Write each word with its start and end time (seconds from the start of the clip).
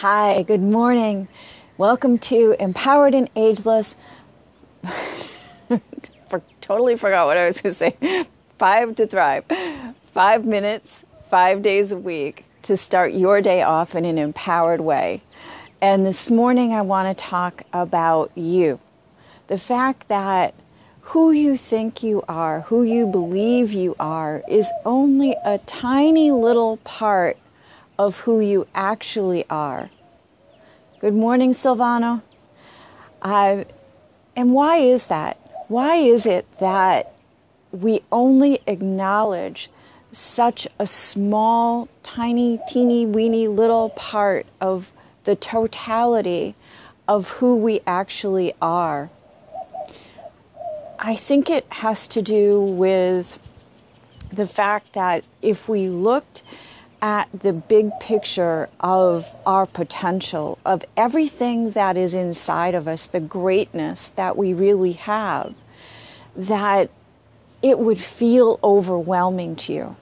Hi, 0.00 0.42
good 0.42 0.60
morning. 0.60 1.26
Welcome 1.78 2.18
to 2.18 2.54
Empowered 2.60 3.14
and 3.14 3.30
Ageless. 3.34 3.96
Totally 6.60 6.98
forgot 6.98 7.26
what 7.26 7.38
I 7.38 7.46
was 7.46 7.62
going 7.62 7.74
to 7.74 7.78
say. 7.78 8.26
Five 8.58 8.94
to 8.96 9.06
thrive. 9.06 9.44
Five 10.12 10.44
minutes, 10.44 11.06
five 11.30 11.62
days 11.62 11.92
a 11.92 11.96
week 11.96 12.44
to 12.64 12.76
start 12.76 13.14
your 13.14 13.40
day 13.40 13.62
off 13.62 13.94
in 13.94 14.04
an 14.04 14.18
empowered 14.18 14.82
way. 14.82 15.22
And 15.80 16.04
this 16.04 16.30
morning, 16.30 16.74
I 16.74 16.82
want 16.82 17.16
to 17.16 17.24
talk 17.24 17.62
about 17.72 18.30
you. 18.34 18.78
The 19.46 19.56
fact 19.56 20.08
that 20.08 20.52
who 21.00 21.30
you 21.30 21.56
think 21.56 22.02
you 22.02 22.22
are, 22.28 22.60
who 22.60 22.82
you 22.82 23.06
believe 23.06 23.72
you 23.72 23.96
are, 23.98 24.42
is 24.46 24.68
only 24.84 25.34
a 25.42 25.56
tiny 25.56 26.32
little 26.32 26.76
part 26.84 27.38
of 27.98 28.20
who 28.20 28.40
you 28.40 28.66
actually 28.74 29.44
are. 29.48 29.90
Good 31.00 31.14
morning, 31.14 31.52
Silvano. 31.52 32.22
Uh, 33.22 33.64
and 34.34 34.52
why 34.52 34.78
is 34.78 35.06
that? 35.06 35.38
Why 35.68 35.96
is 35.96 36.26
it 36.26 36.46
that 36.58 37.14
we 37.72 38.00
only 38.12 38.60
acknowledge 38.66 39.70
such 40.12 40.68
a 40.78 40.86
small, 40.86 41.88
tiny, 42.02 42.60
teeny, 42.68 43.06
weeny 43.06 43.48
little 43.48 43.90
part 43.90 44.46
of 44.60 44.92
the 45.24 45.36
totality 45.36 46.54
of 47.08 47.30
who 47.30 47.56
we 47.56 47.80
actually 47.86 48.54
are? 48.62 49.10
I 50.98 51.14
think 51.14 51.50
it 51.50 51.66
has 51.70 52.08
to 52.08 52.22
do 52.22 52.60
with 52.60 53.38
the 54.30 54.46
fact 54.46 54.92
that 54.94 55.24
if 55.42 55.68
we 55.68 55.88
looked 55.88 56.42
at 57.02 57.28
the 57.32 57.52
big 57.52 57.90
picture 58.00 58.68
of 58.80 59.34
our 59.44 59.66
potential, 59.66 60.58
of 60.64 60.84
everything 60.96 61.70
that 61.70 61.96
is 61.96 62.14
inside 62.14 62.74
of 62.74 62.88
us, 62.88 63.06
the 63.06 63.20
greatness 63.20 64.08
that 64.10 64.36
we 64.36 64.52
really 64.54 64.92
have, 64.92 65.54
that 66.34 66.90
it 67.62 67.78
would 67.78 68.00
feel 68.00 68.58
overwhelming 68.62 69.56
to 69.56 69.72
you. 69.72 69.96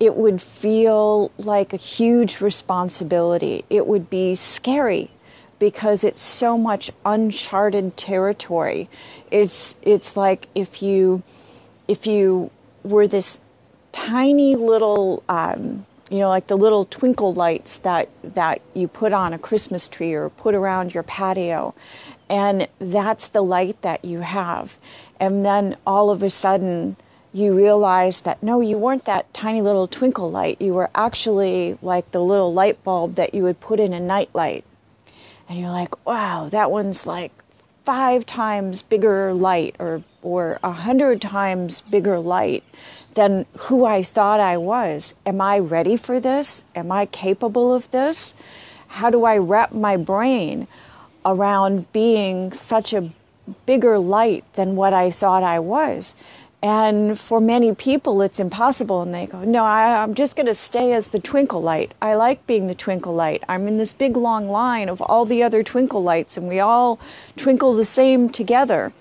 It 0.00 0.16
would 0.16 0.42
feel 0.42 1.30
like 1.38 1.72
a 1.72 1.76
huge 1.76 2.40
responsibility. 2.40 3.64
It 3.70 3.86
would 3.86 4.10
be 4.10 4.34
scary 4.34 5.10
because 5.58 6.02
it's 6.02 6.22
so 6.22 6.58
much 6.58 6.90
uncharted 7.04 7.96
territory. 7.96 8.88
It's 9.30 9.76
it's 9.82 10.16
like 10.16 10.48
if 10.56 10.82
you 10.82 11.22
if 11.86 12.06
you 12.06 12.50
were 12.82 13.06
this 13.06 13.38
tiny 13.92 14.56
little 14.56 15.22
um, 15.28 15.86
you 16.12 16.18
know 16.18 16.28
like 16.28 16.46
the 16.46 16.56
little 16.56 16.84
twinkle 16.84 17.32
lights 17.32 17.78
that 17.78 18.08
that 18.22 18.60
you 18.74 18.86
put 18.86 19.12
on 19.12 19.32
a 19.32 19.38
Christmas 19.38 19.88
tree 19.88 20.12
or 20.12 20.28
put 20.28 20.54
around 20.54 20.94
your 20.94 21.02
patio. 21.02 21.74
And 22.28 22.68
that's 22.78 23.28
the 23.28 23.42
light 23.42 23.82
that 23.82 24.04
you 24.04 24.20
have. 24.20 24.78
And 25.20 25.44
then 25.44 25.76
all 25.86 26.10
of 26.10 26.22
a 26.22 26.30
sudden 26.30 26.96
you 27.32 27.54
realize 27.54 28.20
that 28.22 28.42
no, 28.42 28.60
you 28.60 28.76
weren't 28.76 29.06
that 29.06 29.32
tiny 29.32 29.62
little 29.62 29.88
twinkle 29.88 30.30
light. 30.30 30.60
You 30.60 30.74
were 30.74 30.90
actually 30.94 31.78
like 31.80 32.10
the 32.10 32.22
little 32.22 32.52
light 32.52 32.82
bulb 32.84 33.14
that 33.14 33.34
you 33.34 33.42
would 33.44 33.60
put 33.60 33.80
in 33.80 33.92
a 33.92 34.00
nightlight 34.00 34.64
and 35.48 35.60
you're 35.60 35.70
like, 35.70 36.06
wow, 36.06 36.48
that 36.50 36.70
one's 36.70 37.06
like 37.06 37.32
five 37.84 38.24
times 38.24 38.80
bigger 38.82 39.34
light 39.34 39.76
or 39.78 40.02
or 40.22 40.58
a 40.62 40.72
hundred 40.72 41.20
times 41.20 41.80
bigger 41.82 42.18
light 42.18 42.64
than 43.14 43.46
who 43.58 43.84
I 43.84 44.02
thought 44.02 44.40
I 44.40 44.56
was. 44.56 45.14
Am 45.26 45.40
I 45.40 45.58
ready 45.58 45.96
for 45.96 46.20
this? 46.20 46.64
Am 46.74 46.90
I 46.90 47.06
capable 47.06 47.74
of 47.74 47.90
this? 47.90 48.34
How 48.88 49.10
do 49.10 49.24
I 49.24 49.38
wrap 49.38 49.72
my 49.72 49.96
brain 49.96 50.66
around 51.24 51.90
being 51.92 52.52
such 52.52 52.92
a 52.92 53.10
bigger 53.66 53.98
light 53.98 54.44
than 54.54 54.76
what 54.76 54.92
I 54.92 55.10
thought 55.10 55.42
I 55.42 55.58
was? 55.58 56.14
And 56.62 57.18
for 57.18 57.40
many 57.40 57.74
people, 57.74 58.22
it's 58.22 58.38
impossible. 58.38 59.02
And 59.02 59.12
they 59.12 59.26
go, 59.26 59.42
No, 59.42 59.64
I, 59.64 60.04
am 60.04 60.14
just 60.14 60.36
going 60.36 60.46
to 60.46 60.54
stay 60.54 60.92
as 60.92 61.08
the 61.08 61.18
twinkle 61.18 61.60
light. 61.60 61.92
I 62.00 62.14
like 62.14 62.46
being 62.46 62.68
the 62.68 62.74
twinkle 62.74 63.14
light. 63.14 63.42
I'm 63.48 63.66
in 63.66 63.78
this 63.78 63.92
big 63.92 64.16
long 64.16 64.48
line 64.48 64.88
of 64.88 65.02
all 65.02 65.24
the 65.24 65.42
other 65.42 65.64
twinkle 65.64 66.02
lights, 66.04 66.36
and 66.36 66.46
we 66.46 66.60
all 66.60 67.00
twinkle 67.36 67.74
the 67.74 67.84
same 67.84 68.28
together. 68.28 68.92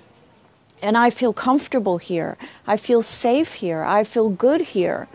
And 0.81 0.97
I 0.97 1.09
feel 1.09 1.33
comfortable 1.33 1.97
here. 1.99 2.37
I 2.65 2.77
feel 2.77 3.03
safe 3.03 3.53
here. 3.55 3.83
I 3.83 4.03
feel 4.03 4.29
good 4.29 4.61
here. 4.61 5.07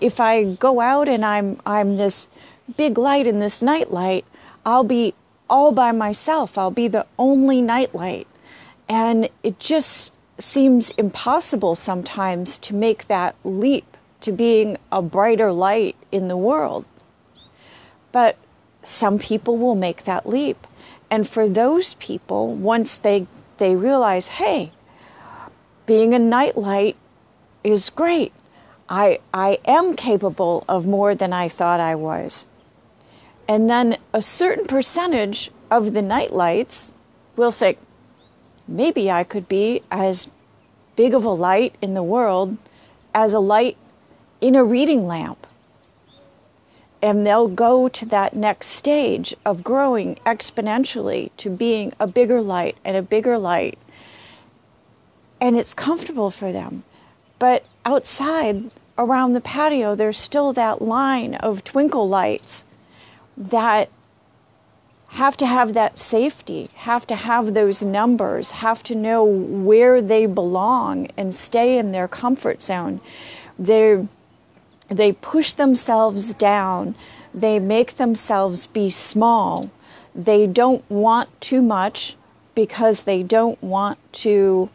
If 0.00 0.18
I 0.18 0.44
go 0.54 0.80
out 0.80 1.08
and 1.08 1.24
I'm, 1.24 1.60
I'm 1.66 1.96
this 1.96 2.28
big 2.76 2.96
light 2.96 3.26
in 3.26 3.38
this 3.38 3.60
night 3.60 3.92
light, 3.92 4.24
I'll 4.64 4.84
be 4.84 5.14
all 5.48 5.72
by 5.72 5.92
myself. 5.92 6.56
I'll 6.56 6.70
be 6.70 6.88
the 6.88 7.06
only 7.18 7.60
night 7.60 7.94
light. 7.94 8.26
And 8.88 9.28
it 9.42 9.58
just 9.58 10.14
seems 10.38 10.90
impossible 10.90 11.74
sometimes 11.74 12.56
to 12.58 12.74
make 12.74 13.06
that 13.08 13.36
leap 13.44 13.96
to 14.22 14.32
being 14.32 14.76
a 14.90 15.02
brighter 15.02 15.52
light 15.52 15.96
in 16.10 16.28
the 16.28 16.36
world. 16.36 16.84
But 18.12 18.36
some 18.82 19.18
people 19.18 19.58
will 19.58 19.74
make 19.74 20.04
that 20.04 20.28
leap. 20.28 20.66
And 21.10 21.28
for 21.28 21.48
those 21.48 21.94
people, 21.94 22.54
once 22.54 22.98
they, 22.98 23.26
they 23.58 23.76
realize, 23.76 24.28
hey, 24.28 24.72
being 25.90 26.14
a 26.14 26.18
nightlight 26.20 26.94
is 27.64 27.90
great. 27.90 28.32
I, 28.88 29.18
I 29.34 29.58
am 29.64 29.96
capable 29.96 30.64
of 30.68 30.86
more 30.86 31.16
than 31.16 31.32
I 31.32 31.48
thought 31.48 31.80
I 31.80 31.96
was. 31.96 32.46
And 33.48 33.68
then 33.68 33.98
a 34.12 34.22
certain 34.22 34.68
percentage 34.68 35.50
of 35.68 35.92
the 35.92 36.00
nightlights 36.00 36.92
will 37.34 37.50
think, 37.50 37.76
maybe 38.68 39.10
I 39.10 39.24
could 39.24 39.48
be 39.48 39.82
as 39.90 40.30
big 40.94 41.12
of 41.12 41.24
a 41.24 41.30
light 41.30 41.74
in 41.82 41.94
the 41.94 42.04
world 42.04 42.56
as 43.12 43.32
a 43.32 43.40
light 43.40 43.76
in 44.40 44.54
a 44.54 44.62
reading 44.62 45.08
lamp. 45.08 45.44
And 47.02 47.26
they'll 47.26 47.48
go 47.48 47.88
to 47.88 48.06
that 48.06 48.36
next 48.36 48.68
stage 48.68 49.34
of 49.44 49.64
growing 49.64 50.20
exponentially 50.24 51.30
to 51.38 51.50
being 51.50 51.92
a 51.98 52.06
bigger 52.06 52.40
light 52.40 52.76
and 52.84 52.96
a 52.96 53.02
bigger 53.02 53.36
light. 53.38 53.76
And 55.40 55.56
it's 55.56 55.74
comfortable 55.74 56.30
for 56.30 56.52
them. 56.52 56.84
But 57.38 57.64
outside, 57.84 58.70
around 58.98 59.32
the 59.32 59.40
patio, 59.40 59.94
there's 59.94 60.18
still 60.18 60.52
that 60.52 60.82
line 60.82 61.34
of 61.36 61.64
twinkle 61.64 62.08
lights 62.08 62.64
that 63.36 63.88
have 65.08 65.36
to 65.38 65.46
have 65.46 65.74
that 65.74 65.98
safety, 65.98 66.70
have 66.74 67.06
to 67.06 67.16
have 67.16 67.54
those 67.54 67.82
numbers, 67.82 68.52
have 68.52 68.82
to 68.84 68.94
know 68.94 69.24
where 69.24 70.00
they 70.00 70.26
belong 70.26 71.08
and 71.16 71.34
stay 71.34 71.78
in 71.78 71.90
their 71.90 72.06
comfort 72.06 72.62
zone. 72.62 73.00
They 73.58 74.06
they 74.88 75.12
push 75.12 75.52
themselves 75.52 76.34
down. 76.34 76.94
They 77.32 77.58
make 77.58 77.96
themselves 77.96 78.66
be 78.66 78.90
small. 78.90 79.70
They 80.14 80.46
don't 80.46 80.88
want 80.90 81.28
too 81.40 81.62
much 81.62 82.16
because 82.54 83.02
they 83.02 83.22
don't 83.22 83.60
want 83.62 83.98
to 84.12 84.68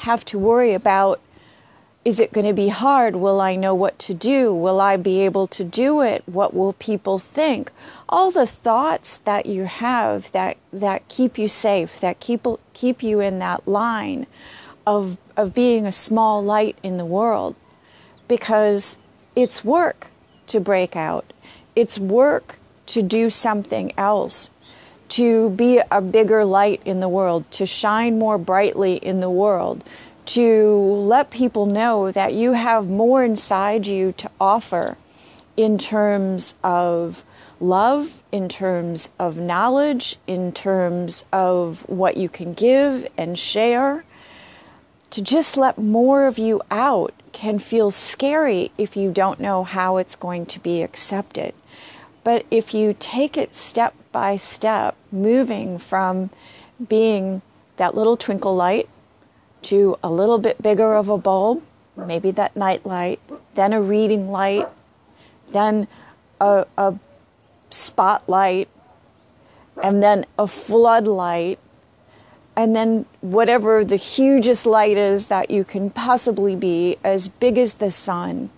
have 0.00 0.24
to 0.26 0.38
worry 0.38 0.72
about 0.72 1.20
is 2.02 2.18
it 2.18 2.32
going 2.32 2.46
to 2.46 2.54
be 2.54 2.68
hard? 2.68 3.16
Will 3.16 3.42
I 3.42 3.56
know 3.56 3.74
what 3.74 3.98
to 4.00 4.14
do? 4.14 4.54
Will 4.54 4.80
I 4.80 4.96
be 4.96 5.20
able 5.20 5.46
to 5.48 5.62
do 5.62 6.00
it? 6.00 6.22
What 6.24 6.54
will 6.54 6.72
people 6.72 7.18
think? 7.18 7.70
All 8.08 8.30
the 8.30 8.46
thoughts 8.46 9.18
that 9.18 9.44
you 9.44 9.64
have 9.64 10.32
that, 10.32 10.56
that 10.72 11.06
keep 11.08 11.36
you 11.36 11.46
safe, 11.46 12.00
that 12.00 12.18
keep, 12.18 12.46
keep 12.72 13.02
you 13.02 13.20
in 13.20 13.38
that 13.40 13.68
line 13.68 14.26
of, 14.86 15.18
of 15.36 15.52
being 15.52 15.84
a 15.84 15.92
small 15.92 16.42
light 16.42 16.78
in 16.82 16.96
the 16.96 17.04
world. 17.04 17.54
Because 18.28 18.96
it's 19.36 19.62
work 19.62 20.06
to 20.46 20.58
break 20.58 20.96
out, 20.96 21.34
it's 21.76 21.98
work 21.98 22.58
to 22.86 23.02
do 23.02 23.28
something 23.28 23.92
else, 23.98 24.50
to 25.10 25.50
be 25.50 25.80
a 25.90 26.00
bigger 26.00 26.44
light 26.44 26.80
in 26.84 27.00
the 27.00 27.08
world, 27.08 27.50
to 27.52 27.66
shine 27.66 28.18
more 28.18 28.38
brightly 28.38 28.94
in 28.96 29.20
the 29.20 29.30
world 29.30 29.84
to 30.30 30.76
let 30.76 31.30
people 31.30 31.66
know 31.66 32.12
that 32.12 32.32
you 32.32 32.52
have 32.52 32.88
more 32.88 33.24
inside 33.24 33.84
you 33.84 34.12
to 34.12 34.30
offer 34.40 34.96
in 35.56 35.76
terms 35.76 36.54
of 36.62 37.24
love, 37.58 38.22
in 38.30 38.48
terms 38.48 39.08
of 39.18 39.36
knowledge, 39.36 40.16
in 40.28 40.52
terms 40.52 41.24
of 41.32 41.80
what 41.88 42.16
you 42.16 42.28
can 42.28 42.54
give 42.54 43.08
and 43.18 43.36
share. 43.36 44.04
To 45.10 45.20
just 45.20 45.56
let 45.56 45.78
more 45.78 46.28
of 46.28 46.38
you 46.38 46.62
out 46.70 47.12
can 47.32 47.58
feel 47.58 47.90
scary 47.90 48.70
if 48.78 48.96
you 48.96 49.10
don't 49.10 49.40
know 49.40 49.64
how 49.64 49.96
it's 49.96 50.14
going 50.14 50.46
to 50.46 50.60
be 50.60 50.80
accepted. 50.82 51.52
But 52.22 52.46
if 52.52 52.72
you 52.72 52.94
take 53.00 53.36
it 53.36 53.56
step 53.56 53.94
by 54.12 54.36
step, 54.36 54.96
moving 55.12 55.78
from 55.78 56.30
being 56.88 57.42
that 57.76 57.94
little 57.94 58.16
twinkle 58.16 58.54
light 58.54 58.88
to 59.62 59.98
a 60.02 60.10
little 60.10 60.38
bit 60.38 60.60
bigger 60.62 60.94
of 60.94 61.08
a 61.08 61.18
bulb, 61.18 61.62
maybe 61.96 62.30
that 62.30 62.56
night 62.56 62.84
light, 62.86 63.20
then 63.54 63.72
a 63.72 63.80
reading 63.80 64.30
light, 64.30 64.66
then 65.50 65.86
a, 66.40 66.66
a 66.76 66.94
spotlight, 67.70 68.68
and 69.82 70.02
then 70.02 70.24
a 70.38 70.46
floodlight, 70.46 71.58
and 72.56 72.74
then 72.74 73.06
whatever 73.20 73.84
the 73.84 73.96
hugest 73.96 74.66
light 74.66 74.96
is 74.96 75.28
that 75.28 75.50
you 75.50 75.64
can 75.64 75.90
possibly 75.90 76.56
be, 76.56 76.96
as 77.04 77.28
big 77.28 77.56
as 77.56 77.74
the 77.74 77.90
sun. 77.90 78.50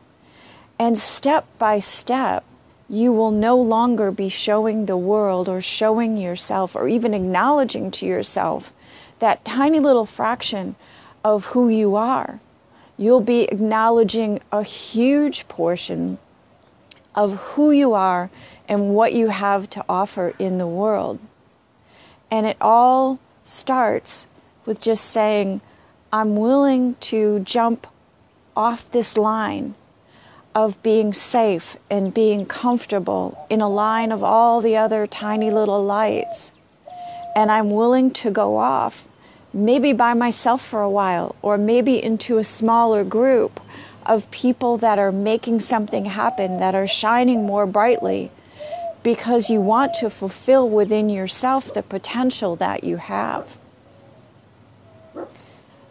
And 0.78 0.98
step 0.98 1.46
by 1.58 1.78
step, 1.78 2.44
you 2.92 3.10
will 3.10 3.30
no 3.30 3.56
longer 3.56 4.10
be 4.10 4.28
showing 4.28 4.84
the 4.84 4.98
world 4.98 5.48
or 5.48 5.62
showing 5.62 6.18
yourself 6.18 6.76
or 6.76 6.86
even 6.86 7.14
acknowledging 7.14 7.90
to 7.90 8.04
yourself 8.04 8.70
that 9.18 9.42
tiny 9.46 9.80
little 9.80 10.04
fraction 10.04 10.76
of 11.24 11.46
who 11.46 11.70
you 11.70 11.96
are. 11.96 12.38
You'll 12.98 13.22
be 13.22 13.44
acknowledging 13.44 14.40
a 14.52 14.62
huge 14.62 15.48
portion 15.48 16.18
of 17.14 17.36
who 17.54 17.70
you 17.70 17.94
are 17.94 18.28
and 18.68 18.94
what 18.94 19.14
you 19.14 19.28
have 19.28 19.70
to 19.70 19.82
offer 19.88 20.34
in 20.38 20.58
the 20.58 20.66
world. 20.66 21.18
And 22.30 22.44
it 22.44 22.58
all 22.60 23.18
starts 23.46 24.26
with 24.66 24.82
just 24.82 25.06
saying, 25.06 25.62
I'm 26.12 26.36
willing 26.36 26.96
to 27.00 27.40
jump 27.40 27.86
off 28.54 28.90
this 28.90 29.16
line 29.16 29.76
of 30.54 30.82
being 30.82 31.12
safe 31.14 31.76
and 31.90 32.12
being 32.12 32.44
comfortable 32.44 33.46
in 33.48 33.60
a 33.60 33.68
line 33.68 34.12
of 34.12 34.22
all 34.22 34.60
the 34.60 34.76
other 34.76 35.06
tiny 35.06 35.50
little 35.50 35.82
lights. 35.82 36.52
And 37.34 37.50
I'm 37.50 37.70
willing 37.70 38.10
to 38.12 38.30
go 38.30 38.58
off, 38.58 39.08
maybe 39.54 39.92
by 39.92 40.12
myself 40.14 40.62
for 40.62 40.82
a 40.82 40.90
while, 40.90 41.34
or 41.40 41.56
maybe 41.56 42.02
into 42.02 42.36
a 42.38 42.44
smaller 42.44 43.04
group 43.04 43.60
of 44.04 44.30
people 44.30 44.76
that 44.78 44.98
are 44.98 45.12
making 45.12 45.60
something 45.60 46.04
happen, 46.04 46.58
that 46.58 46.74
are 46.74 46.86
shining 46.86 47.46
more 47.46 47.66
brightly, 47.66 48.30
because 49.02 49.48
you 49.48 49.60
want 49.60 49.94
to 49.94 50.10
fulfill 50.10 50.68
within 50.68 51.08
yourself 51.08 51.72
the 51.72 51.82
potential 51.82 52.56
that 52.56 52.84
you 52.84 52.98
have. 52.98 53.56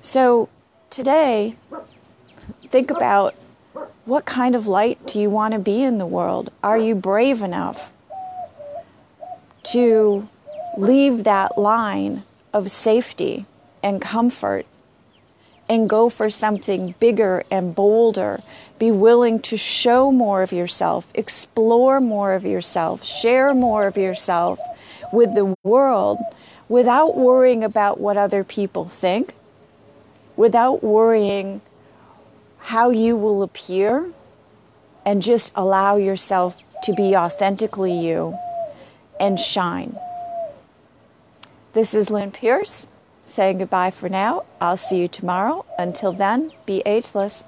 So 0.01 0.49
today, 0.89 1.55
think 2.69 2.91
about 2.91 3.35
what 4.05 4.25
kind 4.25 4.55
of 4.55 4.67
light 4.67 5.05
do 5.07 5.19
you 5.19 5.29
want 5.29 5.53
to 5.53 5.59
be 5.59 5.83
in 5.83 5.97
the 5.97 6.05
world? 6.05 6.51
Are 6.63 6.77
you 6.77 6.95
brave 6.95 7.41
enough 7.41 7.91
to 9.71 10.27
leave 10.77 11.23
that 11.23 11.57
line 11.57 12.23
of 12.53 12.71
safety 12.71 13.45
and 13.83 14.01
comfort 14.01 14.65
and 15.69 15.89
go 15.89 16.09
for 16.09 16.29
something 16.29 16.93
bigger 16.99 17.45
and 17.49 17.73
bolder. 17.73 18.41
Be 18.77 18.91
willing 18.91 19.39
to 19.43 19.55
show 19.55 20.11
more 20.11 20.41
of 20.41 20.51
yourself, 20.51 21.07
explore 21.13 22.01
more 22.01 22.33
of 22.33 22.43
yourself, 22.43 23.05
share 23.05 23.53
more 23.53 23.87
of 23.87 23.95
yourself 23.95 24.59
with 25.13 25.33
the 25.33 25.55
world 25.63 26.19
without 26.67 27.15
worrying 27.15 27.63
about 27.63 28.01
what 28.01 28.17
other 28.17 28.43
people 28.43 28.85
think, 28.85 29.33
without 30.35 30.83
worrying 30.83 31.61
how 32.61 32.89
you 32.89 33.15
will 33.15 33.43
appear, 33.43 34.11
and 35.05 35.21
just 35.21 35.51
allow 35.55 35.97
yourself 35.97 36.55
to 36.83 36.93
be 36.93 37.15
authentically 37.15 37.93
you 37.93 38.37
and 39.19 39.39
shine. 39.39 39.97
This 41.73 41.93
is 41.93 42.09
Lynn 42.09 42.31
Pierce 42.31 42.87
saying 43.25 43.59
goodbye 43.59 43.91
for 43.91 44.09
now. 44.09 44.43
I'll 44.59 44.77
see 44.77 44.97
you 44.97 45.07
tomorrow. 45.07 45.65
Until 45.77 46.11
then, 46.11 46.51
be 46.65 46.81
ageless. 46.85 47.43